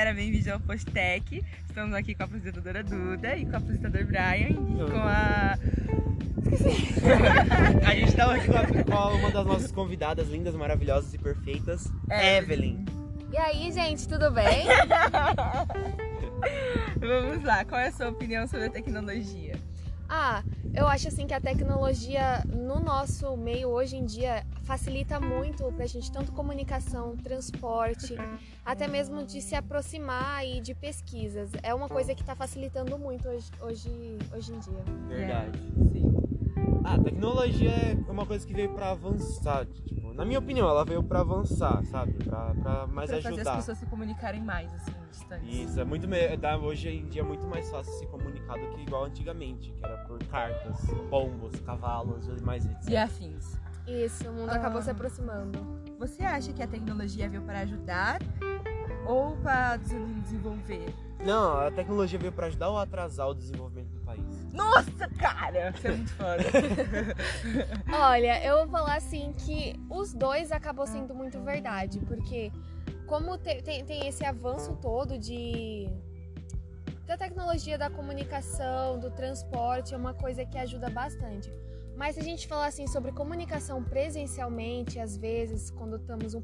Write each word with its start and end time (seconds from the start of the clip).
galera, 0.00 0.14
bem-vindo 0.14 0.50
ao 0.50 0.58
Postec. 0.60 1.44
Estamos 1.68 1.92
aqui 1.94 2.14
com 2.14 2.22
a 2.22 2.26
apresentadora 2.26 2.82
Duda 2.82 3.36
e 3.36 3.44
com 3.44 3.52
o 3.52 3.56
apresentador 3.56 4.02
Brian 4.06 4.48
e 4.48 4.54
com 4.90 4.96
a. 4.96 5.58
A 7.86 7.94
gente 7.94 8.16
tá 8.16 8.34
aqui 8.34 8.46
com, 8.46 8.56
a- 8.56 8.66
com 8.66 9.16
uma 9.18 9.30
das 9.30 9.46
nossas 9.46 9.70
convidadas 9.70 10.26
lindas, 10.30 10.54
maravilhosas 10.54 11.12
e 11.12 11.18
perfeitas, 11.18 11.92
Evelyn. 12.10 12.82
E 13.30 13.36
aí, 13.36 13.70
gente, 13.72 14.08
tudo 14.08 14.30
bem? 14.30 14.66
Vamos 16.98 17.44
lá, 17.44 17.62
qual 17.66 17.78
é 17.82 17.88
a 17.88 17.92
sua 17.92 18.08
opinião 18.08 18.46
sobre 18.48 18.68
a 18.68 18.70
tecnologia? 18.70 19.54
ah, 20.08 20.42
eu 20.74 20.86
acho 20.86 21.08
assim 21.08 21.26
que 21.26 21.34
a 21.34 21.40
tecnologia 21.40 22.42
no 22.46 22.78
nosso 22.80 23.36
meio 23.36 23.68
hoje 23.68 23.96
em 23.96 24.04
dia 24.04 24.44
facilita 24.62 25.18
muito 25.18 25.64
pra 25.72 25.86
gente 25.86 26.10
tanto 26.12 26.32
comunicação, 26.32 27.16
transporte, 27.16 28.16
até 28.64 28.86
mesmo 28.86 29.24
de 29.24 29.40
se 29.40 29.54
aproximar 29.54 30.46
e 30.46 30.60
de 30.60 30.74
pesquisas. 30.74 31.50
É 31.62 31.74
uma 31.74 31.88
coisa 31.88 32.14
que 32.14 32.22
tá 32.22 32.34
facilitando 32.34 32.98
muito 32.98 33.28
hoje, 33.28 33.50
hoje, 33.60 34.18
hoje 34.32 34.52
em 34.52 34.58
dia. 34.60 34.84
Verdade. 35.08 35.58
Sim. 35.92 36.20
Ah, 36.84 36.94
a 36.94 36.98
tecnologia 36.98 37.70
é 37.70 38.10
uma 38.10 38.24
coisa 38.24 38.46
que 38.46 38.54
veio 38.54 38.72
pra 38.72 38.90
avançar. 38.92 39.66
Tipo, 39.66 40.12
na 40.14 40.24
minha 40.24 40.38
opinião, 40.38 40.68
ela 40.68 40.84
veio 40.84 41.02
pra 41.02 41.20
avançar, 41.20 41.84
sabe? 41.86 42.12
Pra, 42.24 42.54
pra 42.54 42.86
mais 42.86 43.10
pra 43.10 43.20
fazer 43.20 43.34
ajudar. 43.34 43.52
as 43.52 43.56
pessoas 43.58 43.78
se 43.78 43.86
comunicarem 43.86 44.42
mais, 44.42 44.72
assim, 44.74 44.92
distantes. 45.10 45.54
Isso, 45.54 45.80
é 45.80 45.84
muito 45.84 46.06
me- 46.08 46.36
dá- 46.36 46.56
hoje 46.58 46.88
em 46.88 47.06
dia 47.06 47.22
é 47.22 47.24
muito 47.24 47.46
mais 47.46 47.68
fácil 47.70 47.92
se 47.94 48.06
comunicar 48.06 48.58
do 48.58 48.68
que 48.74 48.82
igual 48.82 49.04
antigamente, 49.04 49.70
que 49.72 49.84
era 49.84 49.96
por 50.04 50.18
cartas, 50.26 50.78
pombos, 51.10 51.58
cavalos 51.60 52.26
e 52.28 52.42
mais 52.42 52.64
etc. 52.66 52.88
E 52.90 52.96
afins. 52.96 53.56
Isso, 53.86 54.28
o 54.28 54.32
mundo 54.32 54.50
Ah. 54.50 54.54
acabou 54.56 54.80
se 54.82 54.90
aproximando. 54.90 55.58
Você 55.98 56.22
acha 56.22 56.52
que 56.52 56.62
a 56.62 56.66
tecnologia 56.66 57.28
veio 57.28 57.42
para 57.42 57.60
ajudar 57.60 58.20
ou 59.06 59.36
para 59.38 59.76
des- 59.76 60.22
desenvolver? 60.22 60.94
Não, 61.24 61.58
a 61.58 61.70
tecnologia 61.70 62.18
veio 62.18 62.32
pra 62.32 62.46
ajudar 62.46 62.70
ou 62.70 62.78
atrasar 62.78 63.28
o 63.28 63.34
desenvolvimento 63.34 63.90
do 63.90 64.00
país? 64.00 64.52
Nossa, 64.54 65.06
cara! 65.18 65.70
Você 65.72 65.88
é 65.88 65.92
muito 65.92 66.12
foda. 66.14 66.42
Olha, 67.92 68.42
eu 68.44 68.58
vou 68.60 68.68
falar 68.68 68.96
assim 68.96 69.32
que 69.36 69.78
os 69.90 70.14
dois 70.14 70.50
acabou 70.52 70.86
sendo 70.86 71.14
muito 71.14 71.38
verdade, 71.42 72.00
porque 72.00 72.50
como 73.10 73.36
te- 73.36 73.60
tem, 73.60 73.84
tem 73.84 74.06
esse 74.06 74.24
avanço 74.24 74.76
todo 74.80 75.18
de 75.18 75.88
da 77.08 77.16
tecnologia 77.16 77.76
da 77.76 77.90
comunicação, 77.90 79.00
do 79.00 79.10
transporte, 79.10 79.92
é 79.92 79.96
uma 79.96 80.14
coisa 80.14 80.44
que 80.46 80.56
ajuda 80.56 80.88
bastante. 80.88 81.52
Mas 81.96 82.14
se 82.14 82.20
a 82.20 82.24
gente 82.24 82.46
falar 82.46 82.66
assim 82.66 82.86
sobre 82.86 83.10
comunicação 83.10 83.82
presencialmente, 83.82 85.00
às 85.00 85.16
vezes, 85.16 85.72
quando 85.72 85.96
estamos 85.96 86.34
um 86.34 86.42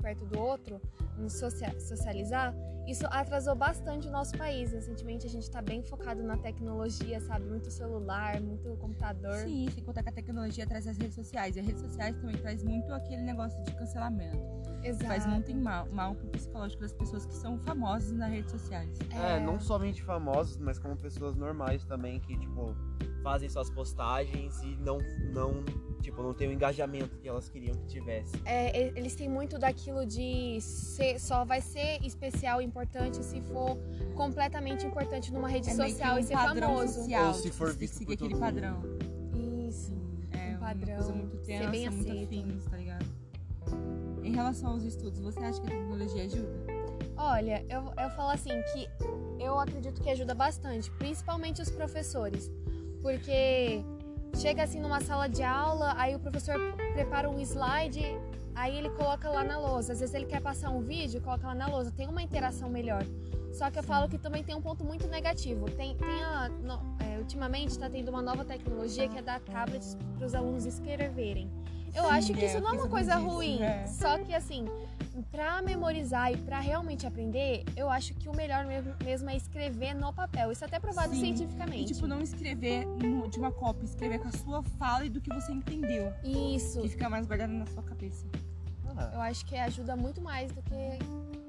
perto 0.00 0.24
do 0.26 0.38
outro, 0.38 0.80
nos 1.18 1.32
socia- 1.32 1.78
socializar, 1.80 2.54
isso 2.90 3.06
atrasou 3.08 3.54
bastante 3.54 4.08
o 4.08 4.10
nosso 4.10 4.36
país. 4.36 4.72
Recentemente 4.72 5.26
a 5.26 5.30
gente 5.30 5.44
está 5.44 5.62
bem 5.62 5.82
focado 5.82 6.22
na 6.22 6.36
tecnologia, 6.36 7.20
sabe? 7.20 7.46
Muito 7.46 7.70
celular, 7.70 8.40
muito 8.40 8.76
computador. 8.78 9.36
Sim, 9.44 9.68
sem 9.72 9.84
contar 9.84 10.02
que 10.02 10.08
a 10.08 10.12
tecnologia 10.12 10.66
traz 10.66 10.86
as 10.86 10.98
redes 10.98 11.14
sociais. 11.14 11.56
E 11.56 11.60
as 11.60 11.66
redes 11.66 11.82
sociais 11.82 12.16
também 12.16 12.36
traz 12.36 12.64
muito 12.64 12.92
aquele 12.92 13.22
negócio 13.22 13.62
de 13.62 13.72
cancelamento. 13.74 14.38
Exato. 14.82 15.06
Faz 15.06 15.26
muito 15.26 15.54
mal, 15.54 15.86
mal 15.92 16.14
pro 16.14 16.26
psicológico 16.28 16.82
das 16.82 16.92
pessoas 16.92 17.26
que 17.26 17.34
são 17.34 17.58
famosas 17.58 18.12
nas 18.12 18.30
redes 18.30 18.50
sociais. 18.50 18.98
É, 19.10 19.38
não 19.38 19.60
somente 19.60 20.02
famosos, 20.02 20.56
mas 20.56 20.78
como 20.78 20.96
pessoas 20.96 21.36
normais 21.36 21.84
também 21.84 22.18
que, 22.18 22.36
tipo, 22.36 22.74
fazem 23.22 23.48
suas 23.48 23.70
postagens 23.70 24.60
e 24.62 24.76
não, 24.76 24.98
não, 25.32 25.62
tipo, 26.00 26.22
não 26.22 26.32
tem 26.34 26.48
o 26.48 26.52
engajamento 26.52 27.16
que 27.18 27.28
elas 27.28 27.48
queriam 27.48 27.74
que 27.76 27.86
tivesse. 27.86 28.32
É, 28.44 28.88
eles 28.98 29.14
têm 29.14 29.28
muito 29.28 29.58
daquilo 29.58 30.04
de 30.06 30.60
ser, 30.60 31.18
só 31.20 31.44
vai 31.44 31.60
ser 31.60 32.04
especial 32.04 32.60
e 32.60 32.64
importante 32.64 33.24
se 33.24 33.40
for 33.42 33.76
completamente 34.14 34.86
importante 34.86 35.32
numa 35.32 35.48
rede 35.48 35.70
É 35.70 35.74
social 35.74 36.14
que 36.16 36.20
e 36.20 36.24
um 36.24 36.26
ser 36.26 36.34
padrão 36.34 36.68
famoso. 36.76 36.94
social. 36.94 37.26
Ou 37.28 37.34
se 37.34 37.42
tipo, 37.42 37.54
for 37.54 37.72
visto 37.72 37.94
seguir 37.94 38.06
por 38.06 38.12
aquele 38.14 38.30
todo 38.30 38.40
padrão. 38.40 38.82
Isso. 39.68 39.92
É 40.32 40.46
Um 40.46 40.50
uma 40.50 40.58
padrão, 40.60 40.94
coisa 40.96 41.12
muito 41.12 41.36
ser 41.44 41.58
tensa, 41.58 41.70
bem 41.70 41.90
muito 41.90 42.10
aceito. 42.10 42.24
afins, 42.34 42.64
tá 42.64 42.76
ligado? 42.76 43.06
Em 44.22 44.32
relação 44.32 44.70
aos 44.72 44.84
estudos, 44.84 45.18
você 45.20 45.38
acha 45.40 45.60
que 45.60 45.66
a 45.66 45.70
tecnologia 45.70 46.24
ajuda? 46.24 46.80
Olha, 47.16 47.64
eu, 47.68 47.82
eu 48.02 48.10
falo 48.10 48.30
assim 48.30 48.50
que 48.72 48.88
eu 49.38 49.58
acredito 49.58 50.00
que 50.00 50.08
ajuda 50.08 50.34
bastante, 50.34 50.90
principalmente 50.92 51.60
os 51.60 51.70
professores. 51.70 52.50
Porque 53.02 53.82
chega 54.36 54.62
assim 54.62 54.80
numa 54.80 55.00
sala 55.00 55.28
de 55.28 55.42
aula, 55.42 55.94
aí 55.96 56.14
o 56.14 56.18
professor 56.18 56.56
prepara 56.92 57.28
um 57.28 57.38
slide, 57.40 58.04
aí 58.54 58.76
ele 58.76 58.90
coloca 58.90 59.28
lá 59.28 59.42
na 59.42 59.58
lousa. 59.58 59.92
Às 59.92 60.00
vezes 60.00 60.14
ele 60.14 60.26
quer 60.26 60.40
passar 60.40 60.70
um 60.70 60.80
vídeo, 60.80 61.20
coloca 61.20 61.46
lá 61.46 61.54
na 61.54 61.66
lousa, 61.66 61.90
tem 61.90 62.06
uma 62.08 62.22
interação 62.22 62.68
melhor. 62.68 63.02
Só 63.52 63.68
que 63.70 63.78
eu 63.78 63.82
falo 63.82 64.08
que 64.08 64.16
também 64.16 64.44
tem 64.44 64.54
um 64.54 64.62
ponto 64.62 64.84
muito 64.84 65.08
negativo. 65.08 65.66
Tem, 65.70 65.96
tem 65.96 66.22
a, 66.22 66.48
no- 66.48 66.80
é, 67.04 67.18
ultimamente 67.18 67.70
está 67.70 67.90
tendo 67.90 68.08
uma 68.10 68.22
nova 68.22 68.44
tecnologia 68.44 69.08
que 69.08 69.18
é 69.18 69.22
dar 69.22 69.40
tablets 69.40 69.96
para 70.16 70.26
os 70.26 70.34
alunos 70.34 70.66
escreverem. 70.66 71.50
Eu 71.94 72.04
Sim, 72.04 72.10
acho 72.10 72.32
que 72.34 72.40
é, 72.44 72.46
isso 72.46 72.60
não 72.60 72.70
é 72.70 72.72
uma 72.72 72.88
coisa 72.88 73.14
disso, 73.16 73.26
ruim. 73.28 73.62
é. 73.62 73.86
Só 73.86 74.18
que 74.18 74.32
assim, 74.34 74.64
pra 75.30 75.60
memorizar 75.62 76.32
e 76.32 76.36
pra 76.36 76.60
realmente 76.60 77.06
aprender, 77.06 77.64
eu 77.76 77.90
acho 77.90 78.14
que 78.14 78.28
o 78.28 78.34
melhor 78.34 78.64
mesmo, 78.64 78.94
mesmo 79.04 79.28
é 79.30 79.36
escrever 79.36 79.94
no 79.94 80.12
papel. 80.12 80.52
Isso 80.52 80.64
é 80.64 80.66
até 80.66 80.78
provado 80.78 81.12
Sim. 81.14 81.20
cientificamente. 81.20 81.92
E 81.92 81.94
tipo, 81.94 82.06
não 82.06 82.20
escrever 82.20 82.86
no- 82.86 83.28
de 83.28 83.38
uma 83.38 83.50
cópia, 83.52 83.84
escrever 83.84 84.18
com 84.20 84.28
a 84.28 84.32
sua 84.32 84.62
fala 84.62 85.04
e 85.04 85.08
do 85.10 85.20
que 85.20 85.32
você 85.34 85.52
entendeu. 85.52 86.12
Isso. 86.22 86.80
Que 86.80 86.88
fica 86.88 87.08
mais 87.08 87.26
guardado 87.26 87.52
na 87.52 87.66
sua 87.66 87.82
cabeça. 87.82 88.26
Ah, 88.96 89.10
Eu 89.14 89.20
acho 89.20 89.46
que 89.46 89.56
ajuda 89.56 89.96
muito 89.96 90.20
mais 90.20 90.50
do 90.52 90.60
que 90.62 90.74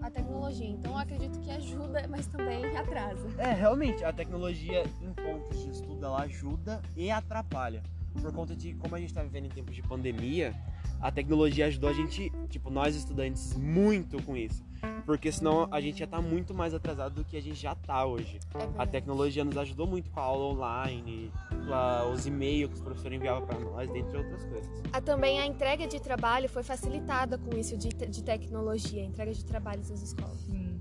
a 0.01 0.09
tecnologia. 0.09 0.67
Então 0.69 0.91
eu 0.93 0.97
acredito 0.97 1.39
que 1.39 1.49
ajuda, 1.51 2.07
mas 2.07 2.25
também 2.27 2.65
atrasa. 2.77 3.27
É, 3.37 3.51
realmente, 3.51 4.03
a 4.03 4.13
tecnologia 4.13 4.83
em 5.01 5.11
pontos 5.13 5.59
de 5.63 5.69
estudo 5.71 6.05
ela 6.05 6.21
ajuda 6.21 6.81
e 6.95 7.09
atrapalha. 7.11 7.81
Por 8.19 8.31
conta 8.33 8.55
de 8.55 8.73
como 8.73 8.95
a 8.95 8.99
gente 8.99 9.13
tá 9.13 9.23
vivendo 9.23 9.45
em 9.45 9.49
tempos 9.49 9.75
de 9.75 9.81
pandemia, 9.81 10.53
a 10.99 11.11
tecnologia 11.11 11.65
ajudou 11.67 11.89
a 11.89 11.93
gente, 11.93 12.31
tipo, 12.49 12.69
nós 12.69 12.95
estudantes, 12.95 13.55
muito 13.55 14.21
com 14.23 14.35
isso. 14.35 14.63
Porque 15.05 15.31
senão 15.31 15.67
a 15.71 15.79
gente 15.79 15.99
já 15.99 16.07
tá 16.07 16.21
muito 16.21 16.53
mais 16.53 16.73
atrasado 16.73 17.15
do 17.15 17.23
que 17.23 17.37
a 17.37 17.41
gente 17.41 17.55
já 17.59 17.73
tá 17.75 18.05
hoje. 18.05 18.39
É 18.55 18.67
A 18.81 18.85
tecnologia 18.85 19.43
nos 19.43 19.57
ajudou 19.57 19.87
muito 19.87 20.09
com 20.11 20.19
a 20.19 20.23
aula 20.23 20.53
online, 20.53 21.31
com 21.49 21.73
a- 21.73 22.07
os 22.09 22.25
e-mails 22.25 22.69
que 22.69 22.75
os 22.77 22.81
professores 22.81 23.17
enviavam 23.17 23.45
para 23.47 23.59
nós, 23.59 23.89
dentre 23.91 24.17
outras 24.17 24.43
coisas. 24.45 24.81
Ah, 24.91 25.01
também 25.01 25.39
a 25.39 25.45
entrega 25.45 25.87
de 25.87 25.99
trabalho 25.99 26.49
foi 26.49 26.63
facilitada 26.63 27.37
com 27.37 27.55
isso 27.57 27.77
de, 27.77 27.89
de 27.89 28.23
tecnologia, 28.23 29.01
a 29.01 29.05
entrega 29.05 29.33
de 29.33 29.45
trabalhos 29.45 29.89
nas 29.89 30.01
escolas. 30.01 30.39
Sim. 30.41 30.79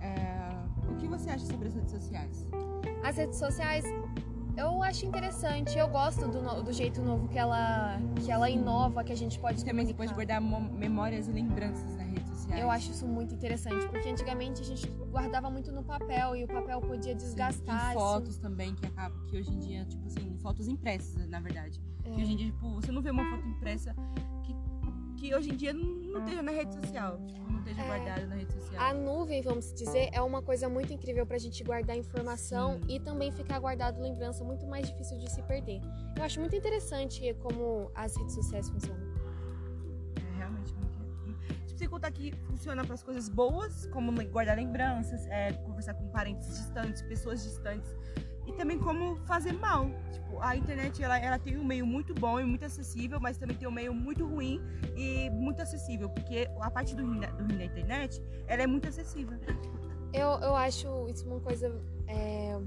É, 0.00 0.36
O 0.90 0.94
que 0.96 1.06
você 1.08 1.28
acha 1.30 1.44
sobre 1.46 1.68
as 1.68 1.74
redes 1.74 1.90
sociais? 1.90 2.46
As 3.02 3.16
redes 3.16 3.38
sociais, 3.38 3.84
eu 4.56 4.82
acho 4.82 5.04
interessante. 5.06 5.76
Eu 5.78 5.88
gosto 5.88 6.26
do, 6.28 6.40
no- 6.42 6.62
do 6.62 6.72
jeito 6.72 7.02
novo 7.02 7.28
que 7.28 7.38
ela, 7.38 7.98
que 8.24 8.30
ela 8.30 8.48
inova, 8.48 9.04
que 9.04 9.12
a 9.12 9.16
gente 9.16 9.38
pode 9.38 9.64
Também 9.64 9.86
você 9.86 9.94
pode 9.94 10.12
comunicar. 10.14 10.40
guardar 10.40 10.72
memórias 10.78 11.28
e 11.28 11.32
lembranças 11.32 11.96
nas 11.96 12.06
redes 12.08 12.28
sociais. 12.28 12.62
Eu 12.62 12.70
acho 12.70 12.90
isso 12.90 13.06
muito 13.06 13.34
interessante, 13.34 13.86
porque 13.88 14.08
antigamente 14.08 14.62
a 14.62 14.64
gente 14.64 14.86
guardava 15.10 15.50
muito 15.50 15.70
no 15.72 15.82
papel 15.82 16.36
e 16.36 16.44
o 16.44 16.48
papel 16.48 16.80
podia 16.80 17.14
desgastar. 17.14 17.88
E 17.88 17.90
isso- 17.90 17.98
fotos 17.98 18.38
também, 18.38 18.74
que 18.74 18.86
acabam, 18.86 19.26
que 19.26 19.36
hoje 19.36 19.50
em 19.52 19.58
dia, 19.58 19.84
tipo 19.84 20.06
assim, 20.06 20.36
fotos 20.38 20.68
impressas, 20.68 21.28
na 21.28 21.40
verdade. 21.40 21.80
É. 22.04 22.10
Que 22.10 22.22
hoje 22.22 22.32
em 22.32 22.36
dia, 22.36 22.46
tipo, 22.46 22.74
você 22.76 22.90
não 22.92 23.02
vê 23.02 23.10
uma 23.10 23.28
foto 23.30 23.46
impressa 23.48 23.94
que, 24.44 24.54
que 25.16 25.34
hoje 25.34 25.50
em 25.50 25.56
dia 25.56 25.72
não, 25.72 26.18
esteja 26.20 26.42
na 26.42 26.52
rede 26.52 26.74
social. 26.74 27.18
Tipo, 27.26 27.50
não 27.50 27.58
esteja 27.58 27.82
É. 27.82 27.86
guardada 27.86 28.26
na 28.26 28.34
rede 28.36 28.52
social. 28.52 28.82
A 28.82 28.94
nuvem, 28.94 29.42
vamos 29.42 29.72
dizer, 29.72 30.08
é 30.12 30.20
uma 30.20 30.42
coisa 30.42 30.68
muito 30.68 30.92
incrível 30.92 31.26
pra 31.26 31.38
gente 31.38 31.62
guardar 31.64 31.96
informação 31.96 32.74
Sim. 32.74 32.94
e 32.94 33.00
também 33.00 33.32
ficar 33.32 33.58
guardado 33.58 34.00
lembrança, 34.00 34.44
muito 34.44 34.66
mais 34.66 34.88
difícil 34.88 35.18
de 35.18 35.30
se 35.30 35.42
perder. 35.42 35.80
Eu 36.16 36.22
acho 36.22 36.38
muito 36.40 36.54
interessante 36.54 37.34
como 37.42 37.90
as 37.94 38.16
redes 38.16 38.34
sociais 38.34 38.68
funcionam. 38.68 39.02
É 40.16 40.38
realmente 40.38 40.72
muito. 40.74 40.96
Tipo, 41.66 41.78
sem 41.78 41.88
contar 41.88 42.10
que 42.10 42.32
funciona 42.46 42.84
para 42.84 42.94
as 42.94 43.02
coisas 43.02 43.28
boas, 43.28 43.86
como 43.86 44.12
guardar 44.28 44.56
lembranças, 44.56 45.26
é, 45.26 45.52
conversar 45.52 45.94
com 45.94 46.08
parentes 46.08 46.48
distantes, 46.48 47.02
pessoas 47.02 47.42
distantes. 47.42 47.94
E 48.46 48.52
também 48.52 48.78
como 48.78 49.16
fazer 49.26 49.52
mal. 49.52 49.90
Tipo, 50.12 50.40
a 50.40 50.56
internet 50.56 51.02
ela, 51.02 51.18
ela 51.18 51.38
tem 51.38 51.56
um 51.58 51.64
meio 51.64 51.86
muito 51.86 52.14
bom 52.14 52.38
e 52.38 52.44
muito 52.44 52.64
acessível, 52.64 53.18
mas 53.20 53.36
também 53.36 53.56
tem 53.56 53.66
um 53.66 53.72
meio 53.72 53.92
muito 53.92 54.26
ruim 54.26 54.60
e 54.96 55.28
muito 55.30 55.60
acessível. 55.60 56.08
Porque 56.08 56.48
a 56.60 56.70
parte 56.70 56.94
do 56.94 57.04
ruim 57.04 57.20
da, 57.20 57.28
do 57.28 57.44
ruim 57.44 57.58
da 57.58 57.64
internet, 57.64 58.22
ela 58.46 58.62
é 58.62 58.66
muito 58.66 58.88
acessível. 58.88 59.38
Eu, 60.12 60.30
eu 60.40 60.54
acho 60.54 61.08
isso 61.08 61.26
uma 61.26 61.40
coisa 61.40 61.70
é, 62.06 62.58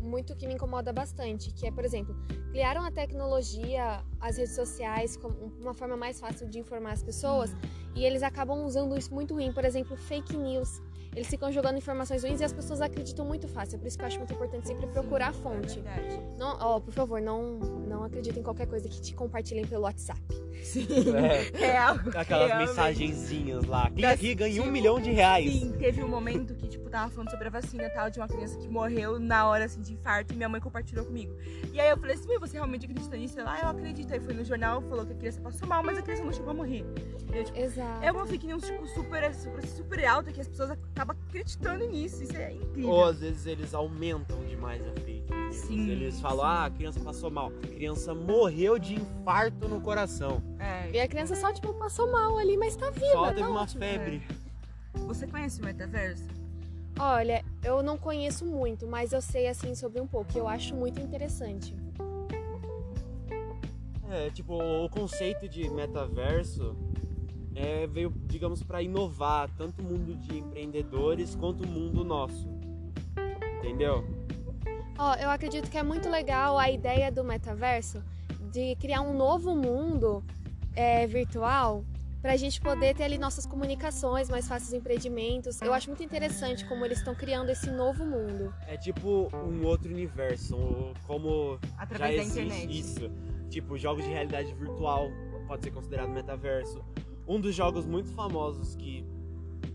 muito 0.00 0.34
que 0.36 0.46
me 0.46 0.54
incomoda 0.54 0.92
bastante, 0.92 1.52
que 1.52 1.66
é, 1.66 1.70
por 1.70 1.84
exemplo, 1.84 2.16
criaram 2.50 2.82
a 2.82 2.90
tecnologia, 2.90 4.02
as 4.20 4.38
redes 4.38 4.54
sociais, 4.54 5.16
como 5.16 5.52
uma 5.60 5.74
forma 5.74 5.96
mais 5.96 6.20
fácil 6.20 6.48
de 6.48 6.58
informar 6.58 6.92
as 6.92 7.02
pessoas, 7.02 7.54
e 7.94 8.04
eles 8.04 8.22
acabam 8.22 8.64
usando 8.64 8.96
isso 8.96 9.12
muito 9.12 9.34
ruim. 9.34 9.52
Por 9.52 9.64
exemplo, 9.64 9.96
fake 9.96 10.36
news. 10.36 10.80
Eles 11.16 11.28
ficam 11.28 11.50
jogando 11.50 11.78
informações 11.78 12.22
ruins 12.22 12.42
e 12.42 12.44
as 12.44 12.52
pessoas 12.52 12.82
acreditam 12.82 13.24
muito 13.24 13.48
fácil. 13.48 13.76
É 13.76 13.78
por 13.78 13.86
isso 13.86 13.96
que 13.96 14.04
eu 14.04 14.06
acho 14.06 14.18
muito 14.18 14.34
importante 14.34 14.68
sempre 14.68 14.86
procurar 14.86 15.28
a 15.28 15.32
fonte. 15.32 15.80
É. 15.80 16.36
Não, 16.38 16.58
ó, 16.60 16.78
por 16.78 16.92
favor, 16.92 17.22
não, 17.22 17.58
não 17.58 18.04
acredita 18.04 18.38
em 18.38 18.42
qualquer 18.42 18.66
coisa 18.66 18.86
que 18.86 19.00
te 19.00 19.14
compartilhem 19.14 19.66
pelo 19.66 19.84
WhatsApp. 19.84 20.20
Sim. 20.62 20.86
É. 21.14 21.56
Real. 21.56 21.94
Aquelas 22.14 22.46
realmente. 22.48 22.68
mensagenzinhas 22.68 23.64
lá. 23.64 23.90
Clica 23.90 24.02
Das- 24.08 24.12
aqui 24.18 24.28
e 24.30 24.34
ganha 24.34 24.52
um 24.60 24.64
tipo, 24.64 24.72
milhão 24.72 25.00
de 25.00 25.10
reais. 25.10 25.52
Sim, 25.52 25.72
teve 25.78 26.02
um 26.02 26.08
momento 26.08 26.54
que, 26.54 26.66
tipo, 26.68 26.88
tava 26.90 27.10
falando 27.10 27.30
sobre 27.30 27.46
a 27.48 27.50
vacina 27.50 27.84
e 27.84 27.90
tal, 27.90 28.10
de 28.10 28.18
uma 28.18 28.28
criança 28.28 28.58
que 28.58 28.68
morreu 28.68 29.18
na 29.18 29.48
hora, 29.48 29.64
assim, 29.64 29.80
de 29.80 29.92
infarto, 29.94 30.32
e 30.32 30.36
minha 30.36 30.48
mãe 30.48 30.60
compartilhou 30.60 31.04
comigo. 31.04 31.34
E 31.72 31.80
aí 31.80 31.90
eu 31.90 31.96
falei 31.96 32.14
assim, 32.14 32.26
"Mãe, 32.28 32.38
você 32.38 32.54
realmente 32.56 32.84
acredita 32.86 33.16
nisso? 33.16 33.38
Ela, 33.38 33.54
ah, 33.54 33.60
eu 33.62 33.68
acredito. 33.68 34.12
Aí 34.12 34.20
foi 34.20 34.34
no 34.34 34.44
jornal, 34.44 34.80
falou 34.82 35.04
que 35.06 35.12
a 35.12 35.16
criança 35.16 35.40
passou 35.40 35.68
mal, 35.68 35.82
mas 35.82 35.98
a 35.98 36.02
criança 36.02 36.24
não 36.24 36.32
chegou 36.32 36.50
a 36.50 36.54
morrer. 36.54 36.84
Eu, 37.32 37.44
tipo, 37.44 37.58
Exato. 37.58 38.04
é 38.04 38.10
uma 38.12 38.26
fake 38.26 38.46
news, 38.46 38.64
tipo, 38.64 38.86
super, 38.88 39.34
super, 39.34 39.66
super 39.66 40.04
alta, 40.04 40.32
que 40.32 40.40
as 40.40 40.48
pessoas 40.48 40.70
acabam 40.70 41.16
acreditando 41.28 41.86
nisso. 41.86 42.22
Isso 42.22 42.36
é 42.36 42.52
incrível. 42.52 42.90
Ou 42.90 43.04
às 43.04 43.20
vezes 43.20 43.46
eles 43.46 43.74
aumentam 43.74 44.42
demais 44.46 44.80
a 44.86 44.92
fake. 45.00 45.15
Sim, 45.56 45.90
Eles 45.90 46.20
falam, 46.20 46.38
sim. 46.44 46.50
ah, 46.50 46.64
a 46.66 46.70
criança 46.70 47.00
passou 47.00 47.30
mal. 47.30 47.48
A 47.48 47.66
criança 47.66 48.14
morreu 48.14 48.78
de 48.78 48.94
infarto 48.94 49.68
no 49.68 49.80
coração. 49.80 50.42
É. 50.58 50.90
E 50.92 51.00
a 51.00 51.08
criança 51.08 51.34
só, 51.36 51.52
tipo, 51.52 51.72
passou 51.74 52.10
mal 52.10 52.38
ali, 52.38 52.56
mas 52.56 52.76
tá 52.76 52.90
viva. 52.90 53.06
Só 53.12 53.26
tá 53.26 53.34
teve 53.34 53.48
uma 53.48 53.62
ótimo. 53.62 53.80
febre. 53.80 54.22
Você 55.06 55.26
conhece 55.26 55.60
o 55.60 55.64
metaverso? 55.64 56.24
Olha, 56.98 57.44
eu 57.62 57.82
não 57.82 57.98
conheço 57.98 58.44
muito, 58.46 58.86
mas 58.86 59.12
eu 59.12 59.20
sei, 59.20 59.48
assim, 59.48 59.74
sobre 59.74 60.00
um 60.00 60.06
pouco. 60.06 60.30
e 60.34 60.38
Eu 60.38 60.48
acho 60.48 60.74
muito 60.74 61.00
interessante. 61.00 61.74
É, 64.08 64.30
tipo, 64.30 64.54
o 64.54 64.88
conceito 64.88 65.48
de 65.48 65.68
metaverso 65.68 66.76
é, 67.54 67.86
veio, 67.86 68.12
digamos, 68.26 68.62
para 68.62 68.80
inovar 68.82 69.50
tanto 69.56 69.82
o 69.82 69.84
mundo 69.84 70.14
de 70.14 70.38
empreendedores 70.38 71.34
quanto 71.34 71.64
o 71.64 71.66
mundo 71.66 72.04
nosso. 72.04 72.48
Entendeu? 73.58 74.04
Ó, 74.98 75.14
eu 75.16 75.30
acredito 75.30 75.70
que 75.70 75.76
é 75.76 75.82
muito 75.82 76.08
legal 76.08 76.58
a 76.58 76.70
ideia 76.70 77.10
do 77.12 77.22
metaverso 77.22 78.02
de 78.50 78.74
criar 78.76 79.02
um 79.02 79.14
novo 79.16 79.54
mundo 79.54 80.24
é, 80.74 81.06
virtual 81.06 81.84
para 82.22 82.32
a 82.32 82.36
gente 82.36 82.60
poder 82.60 82.94
ter 82.94 83.04
ali 83.04 83.18
nossas 83.18 83.46
comunicações, 83.46 84.28
mais 84.28 84.48
fáceis 84.48 84.72
empreendimentos. 84.72 85.60
Eu 85.60 85.72
acho 85.72 85.88
muito 85.88 86.02
interessante 86.02 86.64
como 86.64 86.84
eles 86.84 86.98
estão 86.98 87.14
criando 87.14 87.50
esse 87.50 87.70
novo 87.70 88.04
mundo. 88.04 88.52
É 88.66 88.76
tipo 88.76 89.28
um 89.32 89.64
outro 89.64 89.92
universo, 89.92 90.56
como 91.06 91.58
Através 91.76 92.16
já 92.16 92.22
da 92.22 92.40
existe 92.40 92.40
internet. 92.40 92.80
isso. 92.80 93.10
Tipo, 93.50 93.78
jogos 93.78 94.02
de 94.04 94.10
realidade 94.10 94.52
virtual 94.54 95.08
pode 95.46 95.62
ser 95.62 95.70
considerado 95.70 96.08
metaverso. 96.08 96.82
Um 97.28 97.40
dos 97.40 97.54
jogos 97.54 97.84
muito 97.86 98.08
famosos 98.10 98.74
que 98.74 99.04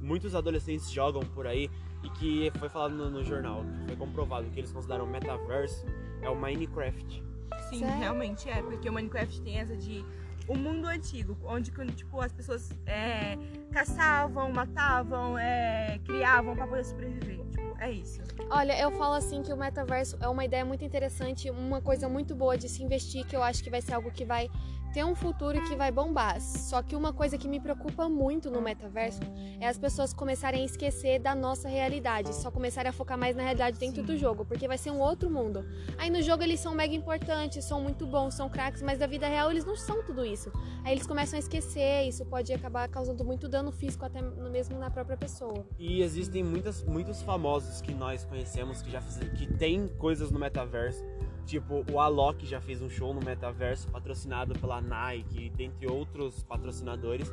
muitos 0.02 0.36
adolescentes 0.36 0.90
jogam 0.92 1.22
por 1.22 1.48
aí 1.48 1.70
e 2.04 2.10
que 2.10 2.52
foi 2.58 2.70
falado 2.70 2.96
no, 2.96 3.10
no 3.10 3.24
jornal, 3.24 3.64
que 3.64 3.88
foi 3.88 3.96
comprovado 3.96 4.50
que 4.50 4.60
eles 4.60 4.72
consideram 4.72 5.06
metaverso, 5.06 5.86
é 6.22 6.30
o 6.30 6.36
Minecraft. 6.36 7.24
Sim, 7.70 7.80
Sério? 7.80 8.00
realmente 8.00 8.50
é, 8.50 8.62
porque 8.62 8.90
o 8.90 8.94
Minecraft 8.94 9.42
tem 9.42 9.60
essa 9.60 9.76
de 9.76 10.04
o 10.48 10.58
mundo 10.58 10.88
antigo, 10.88 11.38
onde 11.44 11.72
tipo, 11.96 12.20
as 12.20 12.32
pessoas 12.32 12.72
é, 12.86 13.38
caçavam, 13.72 14.52
matavam, 14.52 15.38
é, 15.38 16.00
criavam 16.04 16.56
pra 16.56 16.68
poder 16.68 16.84
sobreviver. 16.84 17.40
Tipo, 17.52 17.78
é 17.80 17.92
isso. 17.92 18.22
Olha, 18.50 18.78
eu 18.80 18.92
falo 18.92 19.14
assim 19.14 19.42
que 19.42 19.54
o 19.54 19.58
metaverso 19.58 20.18
é 20.20 20.28
uma 20.28 20.44
ideia 20.44 20.66
muito 20.66 20.84
interessante, 20.84 21.50
uma 21.50 21.82
coisa 21.82 22.10
muito 22.10 22.36
boa 22.36 22.58
de 22.58 22.68
se 22.68 22.84
investir, 22.84 23.26
que 23.26 23.36
eu 23.36 23.44
acho 23.44 23.64
que 23.64 23.70
vai 23.70 23.82
ser 23.82 23.94
algo 23.94 24.12
que 24.12 24.26
vai 24.26 24.50
ter 24.92 25.06
um 25.06 25.16
futuro 25.16 25.62
que 25.64 25.76
vai 25.76 25.92
bombar. 25.92 26.40
Só 26.42 26.82
que 26.82 26.96
uma 26.96 27.14
coisa 27.14 27.38
que 27.38 27.48
me 27.48 27.60
preocupa 27.60 28.10
muito 28.10 28.50
no 28.50 28.62
metaverso 28.62 29.22
é 29.60 29.68
as 29.68 29.78
pessoas 29.78 30.14
começarem 30.14 30.62
a 30.62 30.66
esquecer 30.66 31.20
da 31.20 31.34
nossa 31.34 31.70
realidade, 31.70 32.36
só 32.36 32.52
começarem 32.52 32.90
a 32.90 32.94
focar 32.94 33.18
mais 33.18 33.36
na 33.36 33.44
realidade 33.44 33.78
dentro 33.80 34.02
Sim. 34.02 34.08
do 34.08 34.18
jogo, 34.18 34.46
porque 34.46 34.68
vai 34.68 34.78
ser 34.78 34.92
um 34.92 35.00
outro 35.00 35.30
mundo. 35.30 35.66
Aí 35.98 36.10
no 36.10 36.22
jogo 36.22 36.44
eles 36.44 36.60
são 36.60 36.74
mega 36.74 36.94
importantes, 36.94 37.64
são 37.66 37.82
muito 37.82 38.06
bons, 38.06 38.34
são 38.34 38.50
craques, 38.50 38.82
mas 38.82 39.00
da 39.00 39.08
vida 39.08 39.28
real 39.28 39.52
eles 39.52 39.66
não 39.66 39.76
são 39.76 40.04
tudo 40.04 40.26
isso. 40.26 40.52
Aí 40.84 40.94
eles 40.94 41.08
começam 41.08 41.38
a 41.38 41.40
esquecer, 41.40 42.08
isso 42.08 42.26
pode 42.26 42.52
acabar 42.54 42.88
causando 42.90 43.24
muito 43.24 43.48
dano 43.48 43.72
físico 43.72 44.06
até 44.06 44.22
mesmo 44.22 44.78
na 44.78 44.90
própria 44.90 45.18
pessoa. 45.18 45.66
E 45.78 46.02
existem 46.02 46.44
muitas, 46.44 46.84
muitos 46.84 47.22
famosos 47.22 47.82
que 47.82 47.94
nós 47.94 48.26
conhecemos 48.26 48.82
que 48.82 48.92
já 48.92 49.02
que 49.38 49.48
tem 49.54 49.88
coisas 49.88 50.32
no 50.32 50.40
metaverso. 50.40 51.04
Tipo, 51.52 51.84
o 51.92 52.00
Alok 52.00 52.46
já 52.46 52.62
fez 52.62 52.82
um 52.82 52.90
show 52.90 53.14
no 53.14 53.20
metaverso 53.20 53.90
patrocinado 53.90 54.58
pela 54.58 54.80
Nike, 54.80 55.50
dentre 55.50 55.86
outros 55.86 56.42
patrocinadores. 56.44 57.30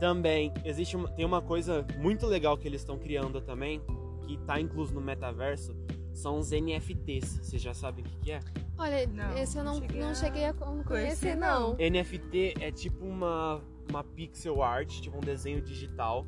Também 0.00 0.50
existe 0.64 0.96
uma, 0.96 1.06
tem 1.08 1.26
uma 1.26 1.42
coisa 1.42 1.86
muito 1.98 2.24
legal 2.26 2.56
que 2.56 2.66
eles 2.66 2.80
estão 2.80 2.96
criando 2.96 3.42
também, 3.42 3.82
que 4.26 4.38
tá 4.46 4.58
incluso 4.58 4.94
no 4.94 5.02
metaverso, 5.02 5.76
são 6.14 6.38
os 6.38 6.50
NFTs. 6.50 7.40
Vocês 7.42 7.60
já 7.60 7.74
sabem 7.74 8.02
o 8.02 8.08
que, 8.08 8.16
que 8.20 8.32
é? 8.32 8.40
Olha, 8.78 9.06
Não, 9.06 9.36
esse 9.36 9.58
eu 9.58 9.64
não 9.64 9.74
não, 9.74 9.80
cheguei 9.82 10.00
não 10.00 10.08
a 10.08 10.14
cheguei 10.14 10.44
a 10.46 10.54
conhecer, 10.54 11.36
não. 11.36 11.74
NFT 11.74 12.54
é 12.58 12.72
tipo 12.72 13.04
uma, 13.04 13.60
uma 13.90 14.02
pixel 14.02 14.62
art, 14.62 14.98
tipo 15.02 15.18
um 15.18 15.20
desenho 15.20 15.60
digital 15.60 16.26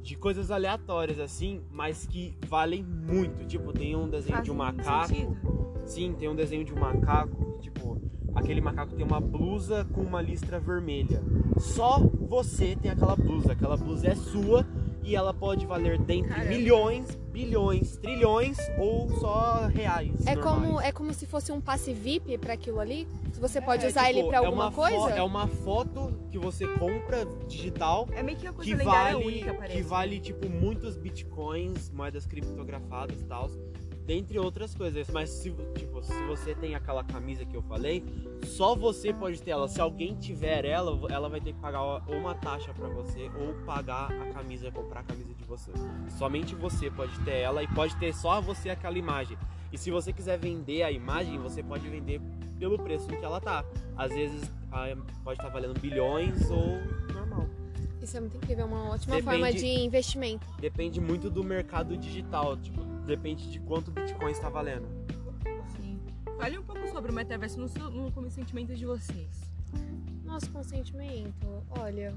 de 0.00 0.16
coisas 0.16 0.50
aleatórias 0.50 1.20
assim, 1.20 1.62
mas 1.70 2.06
que 2.06 2.34
valem 2.46 2.82
muito. 2.82 3.46
Tipo, 3.46 3.72
tem 3.72 3.94
um 3.94 4.08
desenho 4.08 4.36
Faz 4.36 4.44
de 4.44 4.50
um 4.50 4.54
macaco. 4.54 5.08
sentido. 5.08 5.36
Sim, 5.86 6.14
tem 6.18 6.28
um 6.28 6.34
desenho 6.34 6.64
de 6.64 6.72
um 6.72 6.78
macaco, 6.78 7.58
tipo, 7.60 8.00
aquele 8.34 8.60
macaco 8.60 8.94
tem 8.94 9.04
uma 9.04 9.20
blusa 9.20 9.84
com 9.92 10.00
uma 10.00 10.22
listra 10.22 10.58
vermelha. 10.58 11.22
Só 11.58 11.98
você 11.98 12.76
tem 12.80 12.90
aquela 12.90 13.16
blusa, 13.16 13.52
aquela 13.52 13.76
blusa 13.76 14.08
é 14.08 14.14
sua 14.14 14.66
e 15.04 15.16
ela 15.16 15.34
pode 15.34 15.66
valer 15.66 15.98
dentre 15.98 16.28
Caramba. 16.30 16.48
milhões, 16.48 17.16
bilhões, 17.32 17.96
trilhões 17.96 18.56
ou 18.78 19.08
só 19.18 19.66
reais. 19.66 20.24
É 20.26 20.36
como, 20.36 20.80
é 20.80 20.92
como 20.92 21.12
se 21.12 21.26
fosse 21.26 21.50
um 21.50 21.60
passe 21.60 21.92
VIP 21.92 22.38
pra 22.38 22.54
aquilo 22.54 22.78
ali? 22.78 23.06
Você 23.40 23.60
pode 23.60 23.84
É, 23.84 23.88
usar 23.88 24.06
tipo, 24.06 24.18
ele 24.20 24.28
pra 24.28 24.36
é 24.36 24.38
alguma 24.46 24.64
uma 24.66 24.70
fo- 24.70 24.82
coisa? 24.82 25.10
é 25.10 25.22
uma 25.22 25.46
foto 25.48 26.12
que 26.30 26.38
você 26.38 26.66
compra 26.78 27.26
digital 27.48 28.06
É 28.12 28.22
meio 28.22 28.38
que 28.38 28.46
uma 28.46 28.52
coisa 28.52 28.70
que 28.70 28.76
lendária 28.76 29.14
vale, 29.14 29.26
única, 29.26 29.54
que 29.66 29.82
vale 29.82 30.20
tipo 30.20 30.48
muitos 30.48 30.96
bitcoins, 30.96 31.90
moedas 31.90 32.24
criptografadas 32.24 33.20
e 33.20 33.24
tal, 33.24 33.50
dentre 34.06 34.38
outras 34.38 34.74
coisas. 34.74 35.08
Mas 35.10 35.30
se, 35.30 35.50
tipo, 35.76 36.02
se 36.02 36.22
você 36.26 36.54
tem 36.54 36.74
aquela 36.74 37.02
camisa 37.04 37.44
que 37.44 37.56
eu 37.56 37.62
falei, 37.62 38.04
só 38.44 38.74
você 38.74 39.12
pode 39.12 39.40
ter 39.42 39.52
ela. 39.52 39.68
Se 39.68 39.80
alguém 39.80 40.14
tiver 40.16 40.64
ela, 40.64 40.98
ela 41.10 41.28
vai 41.28 41.40
ter 41.40 41.52
que 41.52 41.60
pagar 41.60 41.82
ou 41.82 42.16
uma 42.16 42.34
taxa 42.34 42.72
pra 42.74 42.88
você 42.88 43.30
ou 43.38 43.54
pagar 43.64 44.10
a 44.12 44.32
camisa, 44.32 44.70
comprar 44.70 45.00
a 45.00 45.04
camisa 45.04 45.32
de 45.34 45.44
você. 45.44 45.70
Somente 46.18 46.54
você 46.54 46.90
pode 46.90 47.18
ter 47.20 47.36
ela 47.38 47.62
e 47.62 47.68
pode 47.68 47.96
ter 47.96 48.12
só 48.14 48.40
você 48.40 48.70
aquela 48.70 48.98
imagem. 48.98 49.36
E 49.72 49.78
se 49.78 49.90
você 49.90 50.12
quiser 50.12 50.38
vender 50.38 50.82
a 50.82 50.90
imagem, 50.92 51.38
você 51.38 51.62
pode 51.62 51.88
vender 51.88 52.20
pelo 52.58 52.78
preço 52.78 53.10
em 53.12 53.18
que 53.18 53.24
ela 53.24 53.40
tá. 53.40 53.64
Às 53.96 54.12
vezes 54.12 54.42
pode 55.24 55.38
estar 55.38 55.48
valendo 55.48 55.78
bilhões 55.80 56.50
ou 56.50 56.78
normal. 57.14 57.46
Isso 58.02 58.16
é 58.16 58.20
muito 58.20 58.36
incrível, 58.36 58.64
é 58.64 58.66
uma 58.66 58.90
ótima 58.90 59.16
Depende- 59.16 59.22
forma 59.24 59.52
de 59.52 59.66
investimento. 59.66 60.46
Depende 60.60 61.00
muito 61.00 61.30
do 61.30 61.42
mercado 61.44 61.96
digital, 61.96 62.56
tipo, 62.56 62.80
depende 63.06 63.50
de 63.50 63.60
quanto 63.60 63.90
Bitcoin 63.90 64.30
está 64.32 64.48
valendo. 64.48 64.86
Sim. 65.76 66.00
Fale 66.38 66.58
um 66.58 66.62
pouco 66.62 66.86
sobre 66.88 67.10
o 67.10 67.14
metaverso 67.14 67.60
no, 67.60 67.68
seu, 67.68 67.90
no 67.90 68.10
consentimento 68.12 68.74
de 68.74 68.84
vocês. 68.86 69.40
Nosso 70.24 70.50
consentimento, 70.50 71.62
olha. 71.78 72.14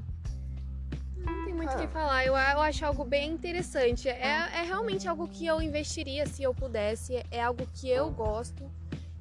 Não 1.18 1.46
tem 1.46 1.54
muito 1.54 1.70
o 1.72 1.74
Ah. 1.74 1.82
que 1.82 1.88
falar. 1.88 2.26
Eu, 2.26 2.34
eu 2.34 2.62
acho 2.62 2.86
algo 2.86 3.04
bem 3.04 3.32
interessante. 3.32 4.08
É, 4.08 4.22
é 4.22 4.62
realmente 4.64 5.08
algo 5.08 5.28
que 5.28 5.46
eu 5.46 5.62
investiria 5.62 6.26
se 6.28 6.44
eu 6.44 6.54
pudesse. 6.54 7.24
É 7.32 7.42
algo 7.42 7.68
que 7.74 7.90
eu 7.90 8.12
gosto, 8.12 8.64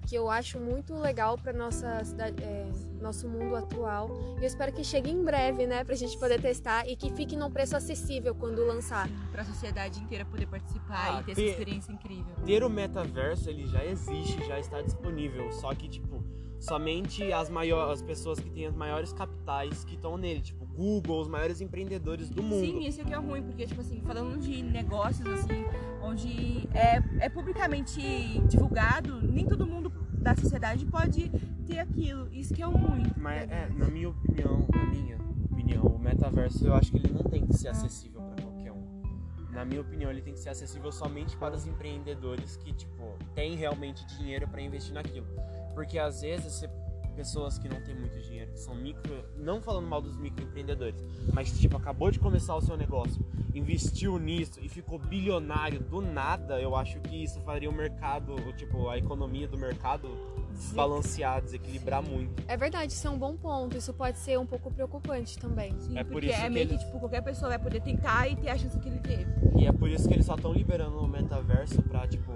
que 0.07 0.15
eu 0.15 0.31
acho 0.31 0.59
muito 0.59 0.95
legal 0.95 1.37
para 1.39 1.53
nossa 1.53 2.03
cidade, 2.05 2.43
é, 2.43 2.71
nosso 3.01 3.29
mundo 3.29 3.55
atual. 3.57 4.09
E 4.39 4.43
eu 4.43 4.47
espero 4.47 4.73
que 4.73 4.83
chegue 4.85 5.11
em 5.11 5.23
breve, 5.25 5.67
né, 5.67 5.85
pra 5.85 5.95
gente 5.95 6.17
poder 6.19 6.41
testar 6.41 6.87
e 6.89 6.97
que 6.97 7.11
fique 7.13 7.37
num 7.37 7.51
preço 7.51 7.77
acessível 7.77 8.35
quando 8.35 8.65
lançar. 8.67 9.09
Pra 9.33 9.45
sociedade 9.45 10.01
inteira 10.01 10.25
poder 10.25 10.47
participar 10.47 11.17
Ah, 11.17 11.21
e 11.21 11.25
ter 11.25 11.35
ter- 11.35 11.43
essa 11.43 11.51
experiência 11.53 11.93
incrível. 11.93 12.35
Ter 12.45 12.63
o 12.65 12.71
metaverso, 12.71 13.49
ele 13.51 13.67
já 13.67 13.85
existe, 13.85 14.45
já 14.47 14.59
está 14.59 14.81
disponível, 14.83 15.51
só 15.53 15.75
que, 15.75 15.89
tipo, 15.89 16.24
somente 16.65 17.31
as, 17.33 17.51
maiores, 17.51 18.01
as 18.01 18.03
pessoas 18.03 18.41
que 18.41 18.51
têm 18.51 18.67
as 18.67 18.75
maiores 18.75 19.13
capitais 19.13 19.85
que 19.85 19.95
estão 19.95 20.17
nele, 20.17 20.41
tipo, 20.41 20.65
Google, 20.65 21.21
os 21.21 21.29
maiores 21.29 21.61
empreendedores 21.61 22.31
do 22.31 22.43
mundo. 22.43 22.65
Sim, 22.65 22.87
isso 22.87 23.03
aqui 23.03 23.13
é 23.13 23.17
ruim, 23.17 23.43
porque, 23.43 23.67
tipo 23.67 23.81
assim, 23.81 24.01
falando 24.01 24.39
de 24.41 24.63
negócios, 24.63 25.27
assim, 25.29 25.65
onde 26.03 26.67
é, 26.73 27.03
é 27.21 27.29
publicamente 27.29 28.01
divulgado, 28.49 29.21
nem 29.21 29.47
todo 29.47 29.67
mundo 29.67 29.93
da 30.13 30.35
sociedade 30.35 30.87
pode 30.87 31.31
ter 31.67 31.79
aquilo. 31.79 32.29
Isso 32.33 32.55
que 32.55 32.63
é 32.63 32.67
o 32.67 32.71
ruim. 32.71 33.05
Mas, 33.17 33.49
é, 33.51 33.69
na 33.77 33.89
minha 33.89 34.09
opinião, 34.09 34.67
na 34.75 34.87
minha 34.87 35.19
opinião, 35.51 35.85
o 35.85 35.99
metaverso 35.99 36.67
eu 36.67 36.75
acho 36.75 36.91
que 36.91 36.97
ele 36.97 37.13
não 37.13 37.25
tem 37.25 37.47
que 37.47 37.55
ser 37.55 37.69
acessível 37.69 38.23
para 38.23 38.43
qualquer 38.43 38.73
um. 38.73 39.03
Na 39.53 39.67
minha 39.67 39.83
opinião, 39.83 40.11
ele 40.11 40.23
tem 40.23 40.33
que 40.33 40.41
ser 40.41 40.49
acessível 40.49 40.91
somente 40.91 41.37
para 41.37 41.55
os 41.55 41.67
empreendedores 41.67 42.57
que, 42.57 42.73
tipo, 42.73 43.19
têm 43.35 43.55
realmente 43.55 44.05
dinheiro 44.17 44.49
para 44.49 44.63
investir 44.63 44.95
naquilo. 44.95 45.27
Porque 45.75 45.99
às 45.99 46.21
vezes 46.23 46.65
pessoas 47.17 47.59
que 47.59 47.69
não 47.69 47.81
têm 47.81 47.95
muito 47.95 48.19
dinheiro, 48.21 48.51
que 48.51 48.59
são 48.59 48.75
micro, 48.75 49.25
não 49.37 49.63
falando 49.63 49.87
mal 49.87 50.03
dos 50.03 50.17
microempreendedores, 50.17 51.01
mas 51.33 51.49
tipo, 51.59 51.77
acabou 51.77 52.11
de 52.11 52.19
começar 52.19 52.57
o 52.57 52.61
seu 52.61 52.77
negócio, 52.77 53.25
investiu 53.55 54.19
nisso 54.19 54.59
e 54.61 54.69
ficou 54.69 54.99
bilionário 54.99 55.79
do 55.79 56.01
nada, 56.01 56.61
eu 56.61 56.75
acho 56.75 56.99
que 57.03 57.23
isso 57.23 57.41
faria 57.43 57.71
o 57.71 57.73
mercado, 57.73 58.35
tipo, 58.57 58.89
a 58.89 58.99
economia 58.99 59.47
do 59.47 59.57
mercado 59.57 60.09
desbalancear, 60.55 61.41
desequilibrar 61.43 62.03
muito. 62.03 62.43
É 62.49 62.57
verdade, 62.57 62.93
isso 62.93 63.07
é 63.07 63.11
um 63.11 63.19
bom 63.19 63.37
ponto. 63.37 63.77
Isso 63.77 63.93
pode 63.93 64.19
ser 64.19 64.39
um 64.39 64.47
pouco 64.47 64.73
preocupante 64.73 65.37
também. 65.39 65.75
Sim, 65.81 65.99
É 65.99 66.05
por 66.05 66.13
porque 66.15 66.27
isso 66.27 66.37
é 66.41 66.43
que 66.45 66.51
meio 66.51 66.67
que, 66.69 66.75
eles- 66.75 66.85
tipo, 66.85 66.99
qualquer 67.01 67.23
pessoa 67.23 67.49
vai 67.49 67.59
poder 67.59 67.81
tentar 67.81 68.29
e 68.29 68.37
ter 68.37 68.49
a 68.51 68.57
chance 68.59 68.79
que 68.79 68.89
ele 68.89 69.01
teve. 69.01 69.27
E 69.59 69.67
é 69.67 69.73
por 69.73 69.89
isso 69.89 70.07
que 70.09 70.15
eles 70.15 70.27
só 70.27 70.35
estão 70.37 70.53
liberando 70.53 70.99
o 70.99 71.09
metaverso 71.09 71.83
pra, 71.83 72.07
tipo, 72.07 72.33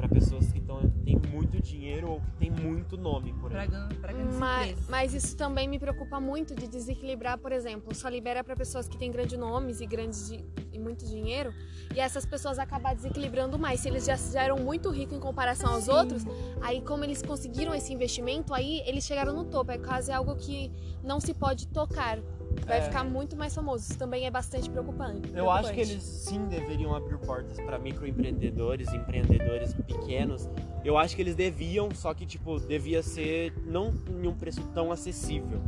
pra 0.00 0.08
pessoas 0.08 0.50
que 0.50 0.60
tão, 0.60 0.80
têm 1.04 1.20
muito 1.30 1.60
dinheiro 1.60 2.10
ou 2.12 2.20
que 2.20 2.30
têm 2.38 2.50
muito 2.50 2.96
nome 2.96 3.34
por 3.34 3.50
grandes 3.50 4.38
Mas, 4.38 4.88
mas 4.88 5.14
isso 5.14 5.36
também 5.36 5.68
me 5.68 5.78
preocupa 5.78 6.18
muito 6.18 6.54
de 6.54 6.66
desequilibrar, 6.66 7.36
por 7.36 7.52
exemplo, 7.52 7.94
só 7.94 8.08
libera 8.08 8.42
para 8.42 8.56
pessoas 8.56 8.88
que 8.88 8.96
têm 8.96 9.10
grandes 9.10 9.38
nomes 9.38 9.80
e 9.80 9.86
grandes 9.86 10.30
e 10.72 10.78
muito 10.78 11.04
dinheiro, 11.04 11.52
e 11.94 12.00
essas 12.00 12.24
pessoas 12.24 12.58
acabar 12.58 12.94
desequilibrando 12.94 13.58
mais. 13.58 13.80
Se 13.80 13.88
eles 13.88 14.06
já, 14.06 14.16
já 14.16 14.42
eram 14.42 14.56
muito 14.56 14.88
ricos 14.88 15.14
em 15.14 15.20
comparação 15.20 15.74
aos 15.74 15.84
Sim. 15.84 15.90
outros, 15.90 16.24
aí 16.62 16.80
como 16.80 17.04
eles 17.04 17.20
conseguiram 17.20 17.74
esse 17.74 17.92
investimento, 17.92 18.54
aí 18.54 18.82
eles 18.86 19.04
chegaram 19.04 19.34
no 19.34 19.44
topo. 19.44 19.70
É 19.70 19.78
quase 19.78 20.10
algo 20.10 20.34
que 20.36 20.72
não 21.04 21.20
se 21.20 21.34
pode 21.34 21.68
tocar. 21.68 22.18
Vai 22.66 22.78
É. 22.78 22.82
ficar 22.82 23.04
muito 23.04 23.36
mais 23.36 23.54
famoso. 23.54 23.84
Isso 23.88 23.98
também 23.98 24.26
é 24.26 24.30
bastante 24.30 24.70
preocupante. 24.70 25.30
Eu 25.34 25.50
acho 25.50 25.72
que 25.72 25.80
eles 25.80 26.02
sim 26.02 26.46
deveriam 26.46 26.94
abrir 26.94 27.18
portas 27.18 27.56
para 27.60 27.78
microempreendedores, 27.78 28.92
empreendedores 28.92 29.74
pequenos. 29.74 30.48
Eu 30.84 30.96
acho 30.96 31.16
que 31.16 31.22
eles 31.22 31.34
deviam, 31.34 31.90
só 31.94 32.14
que 32.14 32.24
tipo 32.26 32.58
devia 32.60 33.02
ser 33.02 33.52
não 33.64 33.92
em 34.08 34.26
um 34.26 34.34
preço 34.34 34.62
tão 34.74 34.92
acessível. 34.92 35.60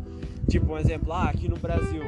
Tipo 0.49 0.73
um 0.73 0.79
exemplo, 0.79 1.13
ah, 1.13 1.29
aqui 1.29 1.49
no 1.49 1.57
Brasil, 1.57 2.03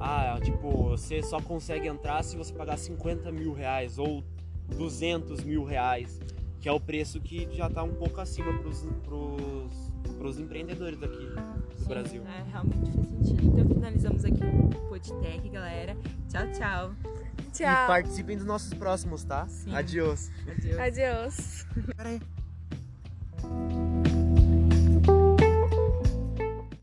ah, 0.00 0.38
tipo 0.42 0.68
você 0.88 1.22
só 1.22 1.40
consegue 1.40 1.86
entrar 1.88 2.22
se 2.22 2.36
você 2.36 2.52
pagar 2.52 2.76
50 2.76 3.30
mil 3.32 3.52
reais 3.52 3.98
ou 3.98 4.22
200 4.76 5.42
mil 5.44 5.64
reais, 5.64 6.20
que 6.60 6.68
é 6.68 6.72
o 6.72 6.80
preço 6.80 7.20
que 7.20 7.48
já 7.52 7.68
tá 7.68 7.82
um 7.82 7.94
pouco 7.94 8.20
acima 8.20 8.52
pros, 8.58 8.86
pros, 9.04 9.92
pros 10.16 10.38
empreendedores 10.38 10.98
daqui 10.98 11.26
do 11.78 11.84
Brasil. 11.86 12.22
É, 12.26 12.42
realmente 12.50 12.92
faz 12.92 13.06
sentido. 13.06 13.46
Então 13.46 13.68
finalizamos 13.68 14.24
aqui 14.24 14.40
o 14.44 14.88
Podtech, 14.88 15.48
galera. 15.48 15.96
Tchau, 16.28 16.52
tchau. 16.52 16.94
E 17.38 17.50
Tchau. 17.52 17.86
participem 17.86 18.36
dos 18.36 18.46
nossos 18.46 18.74
próximos, 18.74 19.24
tá? 19.24 19.46
Sim. 19.48 19.74
Adiós. 19.74 20.30
Adeus. 20.50 20.78
Adeus. 20.78 21.66
Pera 21.96 22.08
aí. 22.10 22.20